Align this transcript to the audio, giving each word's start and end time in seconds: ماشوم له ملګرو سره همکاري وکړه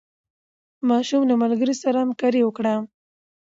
ماشوم 0.89 1.21
له 1.29 1.35
ملګرو 1.41 1.73
سره 1.83 1.97
همکاري 2.03 2.41
وکړه 2.43 2.73